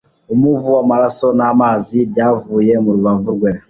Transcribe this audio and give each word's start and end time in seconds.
umuvu 0.33 0.67
w'amaraso 0.75 1.27
n'amazi 1.37 1.97
byavuye 2.11 2.73
mu 2.83 2.89
rubavu 2.95 3.29
rwe 3.35 3.51